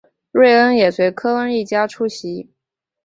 [0.31, 2.49] 瑞恩也随科恩一家出席。